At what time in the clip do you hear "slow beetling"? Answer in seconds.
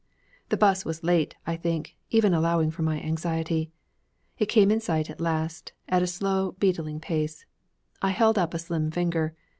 6.07-6.99